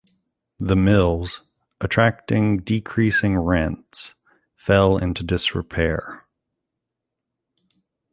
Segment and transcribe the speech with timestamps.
[0.57, 1.43] The mills,
[1.79, 4.15] attracting decreasing rents,
[4.55, 6.25] fell into disrepair.